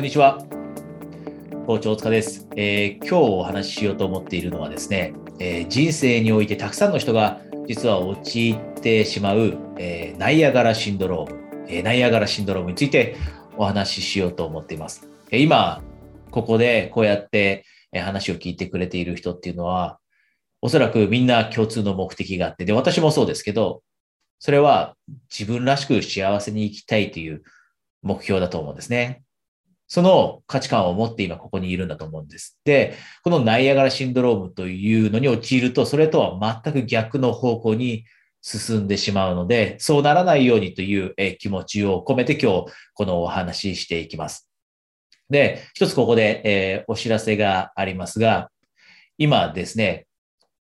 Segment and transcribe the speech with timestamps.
[0.00, 0.38] こんにちは。
[1.66, 13.14] 校長塚です、えー、今日お話ししようと思っているのはですね、えー、人生においてたくさんの人が実は陥ってしまう、えー、ナイアガラシンドローム、えナイアガラシンドロームについて
[13.58, 15.06] お話ししようと思っています。
[15.30, 15.82] え今、
[16.30, 19.98] ここでこうやって話を聞いてくれている人っていうのは、
[20.62, 23.82] おそらくみんな共通の目的があって、で、私もそうですけど、
[24.38, 24.96] それは
[25.28, 27.42] 自分らしく幸せに生きたいという
[28.02, 29.24] 目標だと思うんですね。
[29.92, 32.60] その価値観を持って今ここにいるんだと思うんです。
[32.64, 38.04] で、このナイアガラシンドロームというのに陥ると、それとは全く逆の方向に
[38.40, 44.48] 進んでしまうので、そうならないようにという気持ちを込めて今日このお話ししていきます。
[45.28, 48.48] で、一つここで、えお知らせがありますが、
[49.18, 50.06] 今ですね、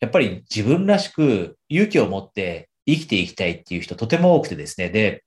[0.00, 5.22] やっぱり自分らしく勇気を持って生きていきたいっていう人とても多くてですね、で、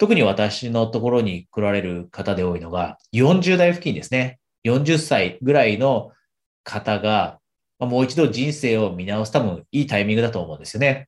[0.00, 4.38] 特に私のところに来られる方で多いのが、40代付近ですね。
[4.64, 6.12] 40歳ぐらいの
[6.64, 7.38] 方が、
[7.78, 11.06] もう一度人生を見直す多分いいタイミングだと思うんですよね。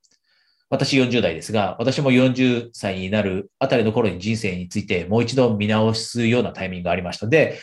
[0.68, 7.58] 私40代ですが、私も40歳になるあたりの頃に人生についてもう一度見直すようなタイミングがありましたので、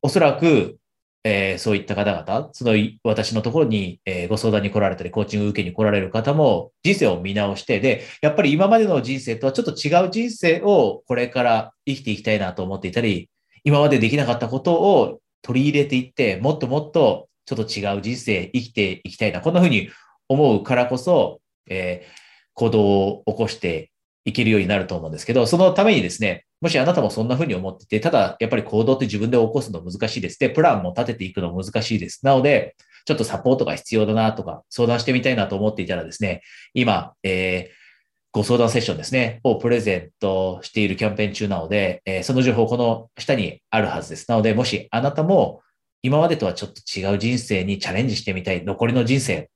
[0.00, 0.78] おそらく
[1.26, 2.72] えー、そういった方々、その
[3.02, 13.30] 私のところに、えー、ご相談に来られたり、コーチング受けに来られる方も人生を見直して、で、やっぱり今までの人生とはちょっと違う人生をこれから生きていきたいなと思っていたり、
[13.64, 19.88] 今までできなかったことを取り入れていって、もっともっとちょっと違う人生生きていきたいな、こんな風に
[20.28, 22.10] 思うからこそ、えー、
[22.52, 23.90] 行動を起こして
[24.26, 30.38] いけるようになると思うんですけど、そのためにですね、もしあなたもそんな風に思ってて、ただやっぱり行動って自分で起こすの難しいです。
[30.38, 32.24] で、プランも立てていくの難しいです。
[32.24, 36.40] なので、ちょっとサポートが必要だなとか、相談してみたいなと思っていたらですね、
[36.72, 37.74] 今、えー、
[38.32, 44.24] ご相談セッションですね、をプレゼントしているキャンペーン中なので、えー、その情報この下にあるはずです。
[44.30, 45.60] なので、もしあなたも
[46.00, 49.50] 今までとはちょっと違う人生にチャレンジしてみたい、残りの人生、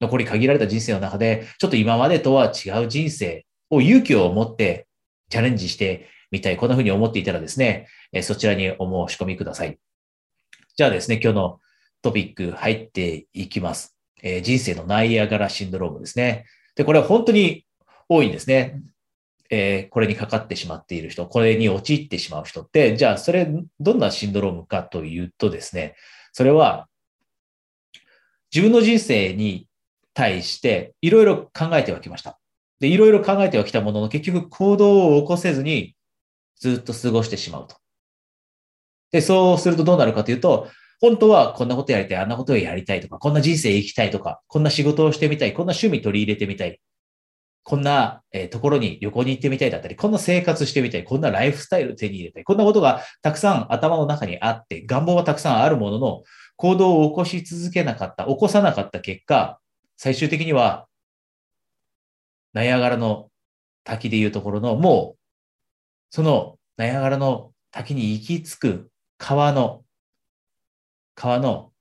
[0.00, 4.88] 残り限られた人生の中で、ちょっと今までとは違う人生を勇気を持って
[5.28, 7.88] チャレンジしてみたい、こんな風に思っていたらですね、
[8.22, 9.78] そちらにお申し込みください。
[10.76, 11.60] じゃあですね、今日の
[12.02, 13.96] トピック入っていきます。
[14.22, 16.46] え、人生のナイアガラシンドロームですね。
[16.74, 17.66] で、これは本当に
[18.08, 18.80] 多いんですね。
[19.50, 23.48] えー、これにかかってしまっている人、これに陥ってしまう人って、じゃあそれ
[23.80, 25.96] どんなシンドロームかというとですね、
[26.32, 26.88] それは
[28.54, 29.66] 自分の人生に
[30.14, 32.38] 対していろいろ考えてはきました。
[32.78, 35.94] で、いろいろ考えてはきたものの結局行動を起こせずに
[36.60, 37.76] ずっと過ごしてしまうと。
[39.10, 40.68] で、そうするとどうなるかというと、
[41.00, 46.78] 本当はこんなことやりたい、あんなことをやりたいとか、こんな人生生きたいとか、こんな仕事をしてみたい、こんな趣味取り入れてみたい、
[47.62, 56.22] こんな、えところに旅行に行ってみたいだったり、こんな生活してみたい、こんなライフスタイル手に入れたい、こんなことがたくさん頭の中にあって、願望はたくさんあるものの、
[56.56, 59.58] 行動を起こし続けなかった、起こさなかった結果、
[59.96, 60.86] 最終的には、
[62.52, 63.30] ナイアガラの
[63.84, 65.19] 滝でいうところの、もう
[66.10, 69.84] そのナイアガラの滝に行き着く川の、
[71.14, 71.72] 川の、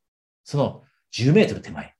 [0.44, 1.96] その10メートル手前。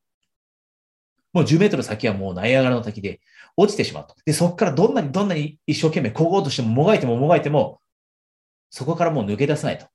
[1.34, 3.22] もう10メートル先はもうナイアガラの滝で
[3.56, 4.16] 落ちてしまうと。
[4.26, 7.82] で、そこからどんなにどんなに一生懸命こごうとしてももがいてももがいても、
[8.70, 9.88] そこからもう抜け出せないと。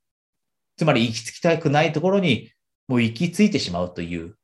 [0.76, 2.50] つまり行き着きたくないところに
[2.88, 4.36] もう行き着いてしまうという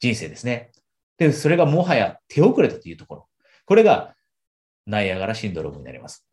[0.00, 0.72] 人生ですね。
[1.18, 3.28] で、それがもはや手遅れたというところ。
[3.64, 4.14] これが
[4.86, 6.26] ナイアガラシンドロームになります。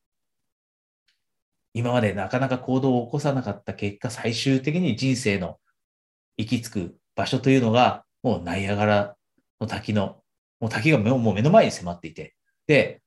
[1.73, 5.59] 今までなかなか行動を起こさなかった結果、最終的に人生の
[6.37, 9.15] 行き着く場所というのが、もうナイアガラ
[9.59, 10.21] の滝の、
[10.59, 12.35] もう滝がもう目の前に迫っていて、
[12.67, 13.01] で、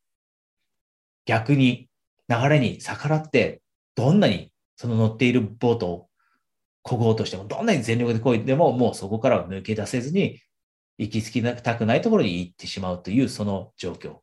[1.24, 1.88] 逆に
[2.28, 3.62] 流れに逆らって、
[3.94, 6.08] どんなにその乗っているボートを
[6.84, 10.40] 漕ごうとしても、どんなに全力で漕いでも、もうそこからは抜け出せずに、
[10.98, 14.20] 行き着きたくないところに行ってしまうというその状況。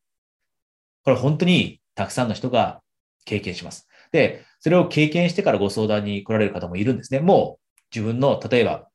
[1.03, 2.81] これ本当にたくさんの人が
[3.25, 3.87] 経験します。
[4.13, 7.19] で、それを経験してからご相談に来られる方もいるんですね。
[7.19, 8.87] もう自分の、例えば、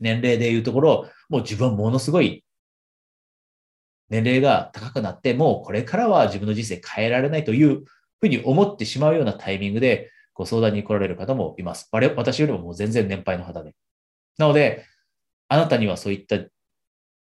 [0.00, 2.44] 年齢でいうところ、もう自分はものすごい
[4.10, 7.84] 年齢が高くなって、もうこれからは自分の人生変えられないという
[8.20, 11.88] ふうに思ってしまうようなタイミングでご相談に来られる方もいます。
[11.90, 13.74] 私よりももう全然年配の方で。
[14.36, 14.84] なので、
[15.48, 16.36] あなたにはそういった、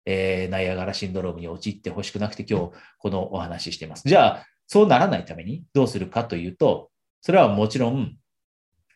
[0.06, 4.04] えー、ナイアガラシンドロームに陥ってほしくなくて今日このお話ししています。
[4.08, 6.89] じゃあ、そうならないためにどうするかというと、
[7.22, 8.16] それはもちろん、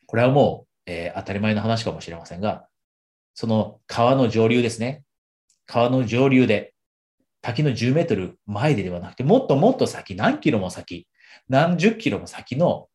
[0.06, 2.68] これはもう、えー、当たり前の話かもしれませんが、
[3.34, 5.04] その川の上流ですね。
[5.66, 6.74] 川の上流で、
[7.42, 11.08] 滝の10メートル前でではなくて、もっともっと先、何キロも先、
[11.50, 12.88] 何十キロも先の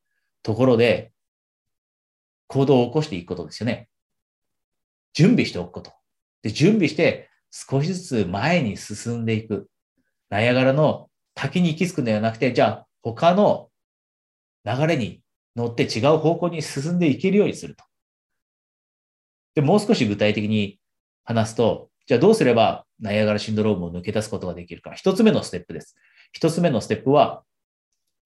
[0.42, 1.12] ところで、
[2.46, 3.88] 行動を起こしていくことですよね。
[5.12, 5.92] 準備しておくこと。
[6.42, 9.68] で、準備して少しずつ前に進んでいく。
[10.30, 13.68] ナイアガラの滝に行き着くのではなくて、じゃあ他の
[14.64, 15.22] 流れに
[15.56, 17.84] 乗って違う方向に進んでいけるようにすると。
[19.54, 20.78] で、もう少し具体的に
[21.24, 24.92] 話すと、じゃあどうすればナイアガラシンドロームを抜け出すことができるか。
[24.92, 25.96] 一つ目のステップです。
[26.32, 27.42] 一つ目のステップは、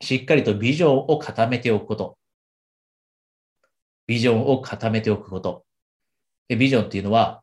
[0.01, 2.19] しっかりとビジョンを固めておくこと。
[4.07, 5.65] ビジョンを固めておくこと。
[6.49, 7.43] でビジョンっていうのは、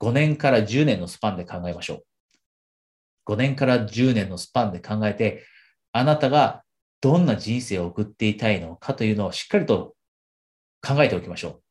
[0.00, 3.32] 5年から10年のスパンで考えましょう。
[3.32, 5.44] 5年から10年のスパンで考えて、
[5.92, 6.62] あなたが
[7.00, 9.94] どんな人生を送っていたいのかというのをしっかりと
[10.82, 11.62] 考えておきましょう。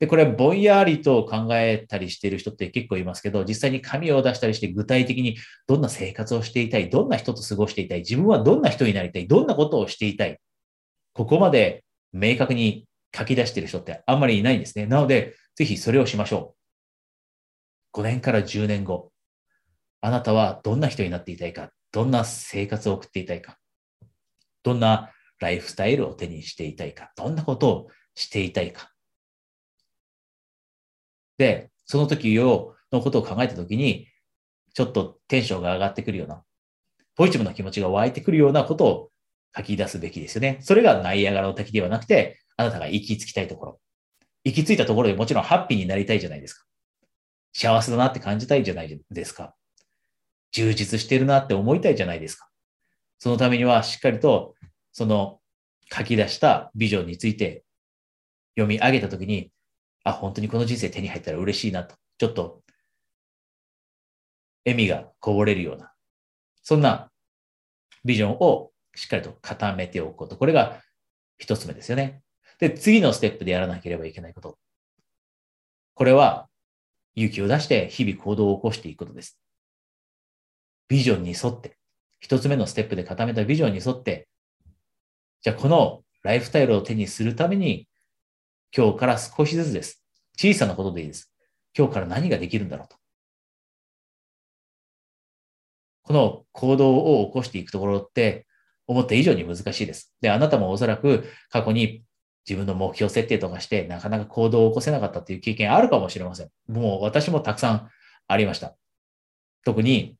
[0.00, 5.36] で、これぼんやりと考えたりしている人って結構いますけど、実際に紙を出したりして具体的に
[5.66, 10.38] どんな生活をしていたい、どんな人と過ごしていたい、自分はどんな人になりたい、どんなことをしていたい。
[11.12, 14.86] ここまで明確に書き出している人ってあんまりいないんですね。
[14.86, 16.54] なので、ぜひそれをしましょ
[17.94, 18.00] う。
[18.00, 19.12] 5年から10年後、
[20.00, 23.58] あなたはどんな人になっていたいか、どんな生活を送っていたいか、
[24.62, 28.92] どんなライフスタイルを手にしていたいか、どんなことをしていたいか。
[31.38, 34.08] で、その時を、のことを考えた時に、
[34.74, 36.44] ちょっとテンションが上がってくるような、
[37.16, 39.10] ポジティブな気持ちが湧いてくるようなことを
[39.56, 40.58] 書き出すべきですよね。
[40.60, 43.80] それがナイアガラの滝ではなくて、あなたが行き着きたいところ。
[44.44, 46.64] 行き着いたところでもちろんハッピーになりたいじゃないですか。
[47.52, 49.54] 幸せだなって感じたいじゃないですか。
[50.52, 52.49] 充実してるなって思いたいじゃないですか。
[53.20, 54.56] そのためにはしっかりと、
[54.92, 55.40] その
[55.92, 57.64] 書き出したビジョンについて
[58.56, 59.52] 読み上げたときに、
[60.04, 62.62] あ、本当にこの人生手に入ったら嬉しいなと、ちょっと、
[64.64, 65.92] 笑みがこぼれるような、
[66.62, 67.10] そんな
[68.04, 70.36] ビジョンをしっかりと固めておくこと。
[70.36, 70.80] これが
[71.38, 72.22] 一つ目ですよね。
[72.58, 74.58] で、次のステップでやらなければいけないこと。
[75.94, 76.48] これは、
[77.16, 79.38] 勇気を出して日々行動を起こしていくことです。
[80.88, 81.79] ビジョンに沿って、
[82.20, 84.28] 一つ目のステップで固めたビジョンに沿って、
[85.42, 87.88] じゃあこのライフスタイルを手にするために
[88.76, 90.04] 今日から少しずつです。
[90.38, 91.32] 小さなことでいいです。
[91.76, 92.96] 今日から何ができるんだろうと。
[96.02, 98.46] この行動を起こしていくところって
[98.86, 100.12] 思った以上に難しいです。
[100.20, 102.02] で、あなたもおそらく過去に
[102.48, 106.48] 自分の目標設定とかしてなかなか行動を起こせなかったっていう経験あるかもしれません。
[106.68, 107.88] もう私もたくさん
[108.26, 108.76] ありました。
[109.64, 110.16] 特に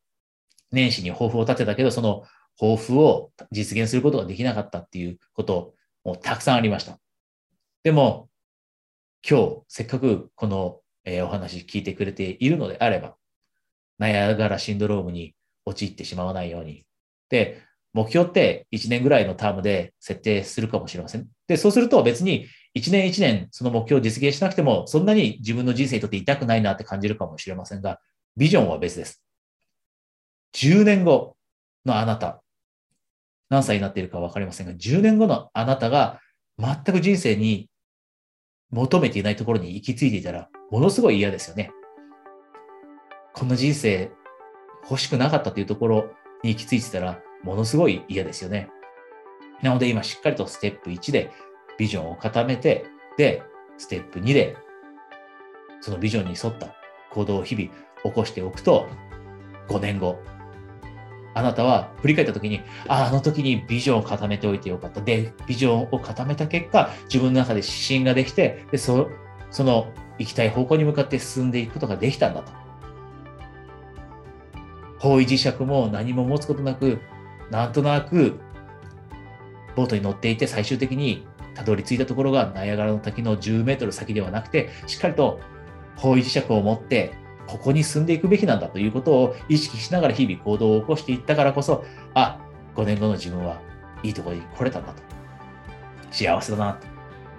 [0.72, 2.24] 年始に抱負を立てたけど、その
[2.58, 5.74] 抱負を実現することができなかったっていうこと
[6.04, 6.98] もたくさんありました。
[7.82, 8.28] でも、
[9.28, 13.16] 今日、せっかくこの、えー、お話聞いてくれているのであれば、
[13.98, 15.34] ナイアガラシンドロームに
[15.66, 16.84] 陥ってしまわないように。
[17.28, 17.62] で、
[17.92, 21.26] 目標って1年ぐらいのタームで設定するかもしれません。
[21.48, 22.46] で、そうすると別に
[22.76, 28.00] 1年1年その目標を実現しなくても、そんなに自分の人生にとって痛くないなって感じるかもしれませんが、
[28.36, 29.22] ビジョンは別です。
[30.54, 31.36] 10年後
[31.84, 32.42] のあなた、
[33.48, 36.20] 何歳になっているかわかりませんが、10年後のあなたが
[36.58, 37.68] 全く人生に
[38.70, 41.70] 求めていないところに行き着いていたら、ものすごい嫌ですよね。
[43.32, 44.10] こんな人生
[44.88, 46.10] 欲しくなかったというところ
[46.42, 48.68] に行き着いてたら、ものすごい嫌ですよね。
[49.62, 51.30] なので今しっかりとステップ1で
[51.78, 52.86] ビジョンを固めて、
[53.16, 53.42] で、
[53.78, 54.56] ステップ2で
[55.80, 56.74] そのビジョンに沿った
[57.10, 57.70] 行動を日々
[58.02, 58.88] 起こしておくと、
[59.68, 60.18] 5年後、
[61.34, 65.00] あなたは振り返った時に、ああの時にビジョンを固めておいてよかった。
[65.00, 69.08] で、ビジョンを固めた結果、自分の中で指針ができて、でそ
[69.50, 72.52] その行きたい方向に向かって進んでいくことができたんだと。
[74.98, 76.98] 方位磁石も何も持つことなく、
[77.50, 78.38] なんとなく
[79.74, 85.40] ボートに乗っていて最終的にたどり着いたところがナイアガラの滝の10メートル先ではなくて、しっかりと
[85.96, 87.14] 方位磁石を持って
[87.50, 92.38] ここに進んでいくべきなんだということを意識しながら日々行動を起こしていったからこそ、あ、
[92.76, 93.60] 5年後の自分は
[94.04, 95.02] いいところに来れたんだと。
[96.12, 96.86] 幸せだなと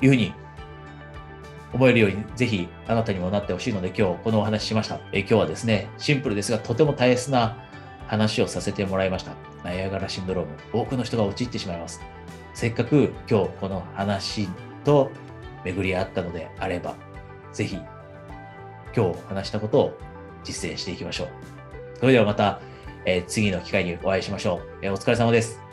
[0.06, 0.34] いうふうに
[1.74, 5.00] 思えるように、ぜひあなたにもなってほしいので、今日このお話ししました。
[5.13, 7.58] え今日はですね、シンプルですが、とても大切な
[8.08, 9.32] 話をさせてもらいました。
[9.63, 10.51] ナイアガラシンドローム。
[10.74, 12.01] 多くの人が陥ってしまいます。
[12.53, 14.50] せっかく今日この話
[14.84, 15.12] と
[15.63, 16.96] 巡り合ったのであれば、
[17.53, 17.77] ぜひ
[18.96, 19.98] 今日話したことを
[20.44, 21.28] 実践していきましょう。
[22.00, 22.60] それではまた、
[23.06, 24.86] えー、次の機会にお会いしましょう。
[24.86, 25.71] えー、お疲れ様です。